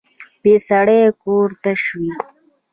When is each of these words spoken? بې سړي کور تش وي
بې 0.41 0.53
سړي 0.67 1.01
کور 1.21 1.47
تش 1.63 1.81
وي 1.99 2.11